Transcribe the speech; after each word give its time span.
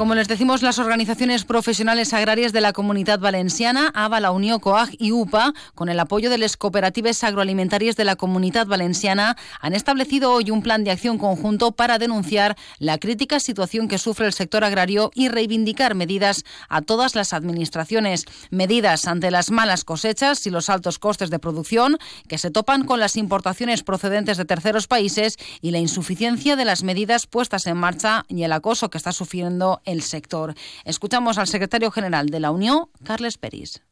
Como 0.00 0.14
les 0.14 0.28
decimos, 0.28 0.62
las 0.62 0.78
organizaciones 0.78 1.44
profesionales 1.44 2.14
agrarias 2.14 2.54
de 2.54 2.62
la 2.62 2.72
Comunidad 2.72 3.18
Valenciana, 3.18 3.90
ABA, 3.92 4.20
la 4.20 4.30
Unión 4.30 4.58
COAG 4.58 4.88
y 4.98 5.12
UPA, 5.12 5.52
con 5.74 5.90
el 5.90 6.00
apoyo 6.00 6.30
de 6.30 6.38
las 6.38 6.56
cooperativas 6.56 7.22
agroalimentarias 7.22 7.96
de 7.96 8.06
la 8.06 8.16
Comunidad 8.16 8.66
Valenciana, 8.66 9.36
han 9.60 9.74
establecido 9.74 10.32
hoy 10.32 10.50
un 10.50 10.62
plan 10.62 10.84
de 10.84 10.90
acción 10.90 11.18
conjunto 11.18 11.72
para 11.72 11.98
denunciar 11.98 12.56
la 12.78 12.96
crítica 12.96 13.40
situación 13.40 13.88
que 13.88 13.98
sufre 13.98 14.24
el 14.24 14.32
sector 14.32 14.64
agrario 14.64 15.10
y 15.14 15.28
reivindicar 15.28 15.94
medidas 15.94 16.44
a 16.70 16.80
todas 16.80 17.14
las 17.14 17.34
administraciones. 17.34 18.24
Medidas 18.48 19.06
ante 19.06 19.30
las 19.30 19.50
malas 19.50 19.84
cosechas 19.84 20.46
y 20.46 20.50
los 20.50 20.70
altos 20.70 20.98
costes 20.98 21.28
de 21.28 21.38
producción 21.38 21.98
que 22.26 22.38
se 22.38 22.50
topan 22.50 22.86
con 22.86 23.00
las 23.00 23.18
importaciones 23.18 23.82
procedentes 23.82 24.38
de 24.38 24.46
terceros 24.46 24.86
países 24.86 25.36
y 25.60 25.72
la 25.72 25.78
insuficiencia 25.78 26.56
de 26.56 26.64
las 26.64 26.84
medidas 26.84 27.26
puestas 27.26 27.66
en 27.66 27.76
marcha 27.76 28.24
y 28.28 28.44
el 28.44 28.52
acoso 28.52 28.88
que 28.88 28.96
está 28.96 29.12
sufriendo 29.12 29.82
el 29.90 30.02
sector. 30.02 30.54
Escuchamos 30.84 31.38
al 31.38 31.46
secretario 31.46 31.90
general 31.90 32.28
de 32.28 32.40
la 32.40 32.50
Unión, 32.50 32.88
Carles 33.04 33.38
Peris. 33.38 33.82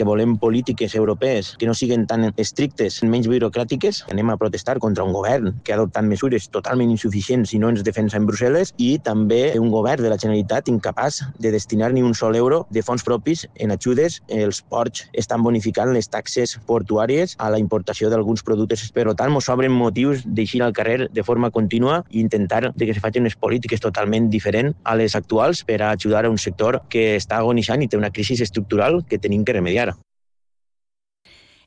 Que 0.00 0.04
volem 0.08 0.38
polítiques 0.38 0.94
europees 0.94 1.56
que 1.58 1.66
no 1.68 1.74
siguin 1.76 2.06
tan 2.08 2.22
estrictes, 2.40 3.02
menys 3.04 3.26
burocràtiques. 3.28 4.06
Anem 4.08 4.30
a 4.32 4.36
protestar 4.40 4.78
contra 4.80 5.04
un 5.04 5.12
govern 5.12 5.58
que 5.60 5.74
ha 5.74 5.76
adoptat 5.76 6.06
mesures 6.08 6.46
totalment 6.48 6.88
insuficients 6.88 7.52
i 7.52 7.60
no 7.60 7.68
ens 7.68 7.82
defensa 7.84 8.16
en 8.16 8.24
Brussel·les 8.24 8.72
i 8.80 8.94
també 9.04 9.58
un 9.60 9.68
govern 9.68 10.00
de 10.00 10.08
la 10.08 10.16
Generalitat 10.16 10.70
incapaç 10.72 11.18
de 11.36 11.52
destinar 11.52 11.90
ni 11.92 12.00
un 12.00 12.14
sol 12.16 12.38
euro 12.38 12.62
de 12.70 12.80
fons 12.80 13.04
propis 13.04 13.42
en 13.60 13.74
ajudes. 13.76 14.22
Els 14.32 14.62
ports 14.62 15.04
estan 15.12 15.44
bonificant 15.44 15.92
les 15.92 16.08
taxes 16.08 16.56
portuàries 16.64 17.36
a 17.36 17.50
la 17.52 17.60
importació 17.60 18.08
d'alguns 18.08 18.40
productes. 18.40 18.86
Per 18.96 19.04
tant, 19.12 19.36
ens 19.36 19.52
obren 19.52 19.76
motius 19.76 20.24
d'eixir 20.24 20.62
al 20.64 20.72
carrer 20.72 21.10
de 21.12 21.26
forma 21.28 21.52
contínua 21.52 22.00
i 22.08 22.24
intentar 22.24 22.72
que 22.72 22.88
se 22.94 23.04
facin 23.04 23.28
unes 23.28 23.36
polítiques 23.36 23.84
totalment 23.84 24.32
diferents 24.32 24.80
a 24.80 24.96
les 24.96 25.12
actuals 25.12 25.60
per 25.68 25.82
a 25.82 25.92
ajudar 25.92 26.24
a 26.24 26.32
un 26.32 26.40
sector 26.40 26.80
que 26.88 27.18
està 27.20 27.44
agonitzant 27.44 27.84
i 27.84 27.92
té 27.92 28.00
una 28.00 28.14
crisi 28.16 28.40
estructural 28.40 29.02
que 29.04 29.20
tenim 29.20 29.44
que 29.44 29.60
remediar. 29.60 29.89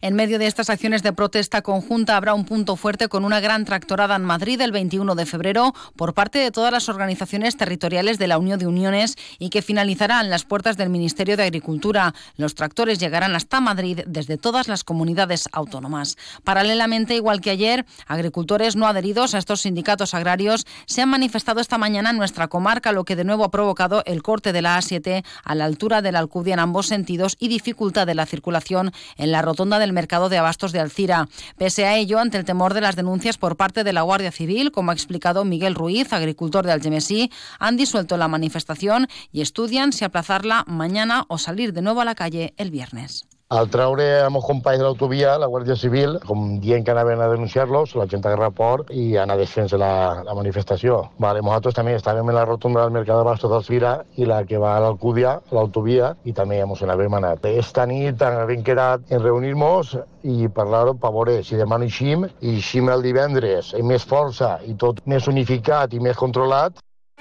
En 0.03 0.15
medio 0.15 0.37
de 0.37 0.47
estas 0.47 0.69
acciones 0.69 1.01
de 1.01 1.13
protesta 1.13 1.61
conjunta 1.61 2.17
habrá 2.17 2.33
un 2.33 2.43
punto 2.43 2.75
fuerte 2.75 3.07
con 3.07 3.23
una 3.23 3.39
gran 3.39 3.63
tractorada 3.63 4.17
en 4.17 4.25
Madrid 4.25 4.59
el 4.59 4.73
21 4.73 5.15
de 5.15 5.25
febrero 5.25 5.73
por 5.95 6.13
parte 6.13 6.39
de 6.39 6.51
todas 6.51 6.73
las 6.73 6.89
organizaciones 6.89 7.55
territoriales 7.55 8.19
de 8.19 8.27
la 8.27 8.37
Unión 8.37 8.59
de 8.59 8.67
Uniones 8.67 9.15
y 9.39 9.49
que 9.49 9.61
finalizará 9.61 10.19
en 10.19 10.29
las 10.29 10.43
puertas 10.43 10.75
del 10.75 10.89
Ministerio 10.89 11.37
de 11.37 11.43
Agricultura. 11.43 12.13
Los 12.35 12.53
tractores 12.53 12.99
llegarán 12.99 13.33
hasta 13.33 13.61
Madrid 13.61 14.01
desde 14.05 14.37
todas 14.37 14.67
las 14.67 14.83
comunidades 14.83 15.47
autónomas. 15.53 16.17
Paralelamente, 16.43 17.15
igual 17.15 17.39
que 17.39 17.51
ayer, 17.51 17.85
agricultores 18.05 18.75
no 18.75 18.87
adheridos 18.87 19.33
a 19.33 19.37
estos 19.37 19.61
sindicatos 19.61 20.13
agrarios 20.13 20.67
se 20.85 21.01
han 21.01 21.07
manifestado 21.07 21.61
esta 21.61 21.77
mañana 21.77 22.09
en 22.09 22.17
nuestra 22.17 22.49
comarca, 22.49 22.91
lo 22.91 23.05
que 23.05 23.15
de 23.15 23.23
nuevo 23.23 23.45
ha 23.45 23.51
provocado 23.51 24.03
el 24.05 24.21
corte 24.21 24.51
de 24.51 24.63
la 24.63 24.77
A7 24.77 25.23
a 25.45 25.55
la 25.55 25.63
altura 25.63 26.01
de 26.01 26.11
la 26.11 26.19
Alcudia 26.19 26.55
en 26.55 26.59
ambos 26.59 26.87
sentidos 26.87 27.37
y 27.39 27.47
dificultad 27.47 28.05
de 28.05 28.15
la 28.15 28.25
circulación 28.25 28.91
en 29.15 29.31
la 29.31 29.41
rotonda 29.41 29.79
del 29.79 29.92
mercado 29.93 30.29
de 30.29 30.37
abastos 30.37 30.71
de 30.71 30.79
Alcira. 30.79 31.29
Pese 31.57 31.85
a 31.85 31.95
ello, 31.95 32.19
ante 32.19 32.37
el 32.37 32.45
temor 32.45 32.73
de 32.73 32.81
las 32.81 32.95
denuncias 32.95 33.37
por 33.37 33.55
parte 33.55 33.83
de 33.83 33.93
la 33.93 34.01
Guardia 34.01 34.31
Civil, 34.31 34.71
como 34.71 34.91
ha 34.91 34.93
explicado 34.93 35.45
Miguel 35.45 35.75
Ruiz, 35.75 36.11
agricultor 36.11 36.65
de 36.65 36.73
Algemesí, 36.73 37.31
han 37.59 37.77
disuelto 37.77 38.17
la 38.17 38.27
manifestación 38.27 39.07
y 39.31 39.41
estudian 39.41 39.93
si 39.93 40.05
aplazarla 40.05 40.65
mañana 40.67 41.25
o 41.27 41.37
salir 41.37 41.73
de 41.73 41.81
nuevo 41.81 42.01
a 42.01 42.05
la 42.05 42.15
calle 42.15 42.53
el 42.57 42.71
viernes. 42.71 43.25
Al 43.53 43.67
treure 43.69 44.05
amb 44.25 44.39
els 44.39 44.45
companys 44.49 44.79
de 44.81 44.85
l'autovia, 44.87 45.35
la 45.37 45.45
Guàrdia 45.45 45.75
Civil, 45.77 46.15
com 46.25 46.55
dient 46.61 46.81
que 46.85 46.89
anaven 46.89 47.19
a 47.21 47.27
denunciar-los, 47.29 47.91
la 47.99 48.07
gent 48.09 48.23
agarra 48.25 48.47
port 48.49 48.89
i 48.89 49.03
anar 49.21 49.35
desfent 49.37 49.67
la, 49.77 49.89
la 50.25 50.33
manifestació. 50.33 50.95
Vale, 51.21 51.43
nosaltres 51.45 51.75
també 51.77 51.93
estàvem 51.93 52.31
en 52.31 52.37
la 52.39 52.47
rotonda 52.49 52.81
del 52.81 52.95
Mercat 52.95 53.19
de 53.19 53.27
Bastos 53.27 53.51
d'Alcira 53.53 53.91
i 54.17 54.25
la 54.25 54.39
que 54.49 54.57
va 54.63 54.71
a 54.73 54.79
l'Alcúdia, 54.81 55.35
l'autovia, 55.53 56.15
i 56.25 56.33
també 56.33 56.57
ens 56.63 56.81
n'havem 56.81 57.13
anat. 57.19 57.45
Esta 57.45 57.85
nit 57.85 58.25
hem 58.25 58.63
quedat 58.65 59.13
en 59.13 59.21
reunir-nos 59.21 59.99
i 60.23 60.49
parlar-ho 60.55 60.95
per 60.97 61.13
veure 61.13 61.43
si 61.45 61.59
demà 61.59 61.77
no 61.77 61.85
eixim, 61.85 62.25
i 62.41 62.55
eixim 62.55 62.89
el 62.89 63.05
divendres 63.05 63.75
amb 63.77 63.93
més 63.93 64.07
força 64.15 64.55
i 64.65 64.73
tot 64.73 65.05
més 65.05 65.29
unificat 65.29 65.93
i 65.93 66.01
més 66.01 66.17
controlat, 66.17 66.81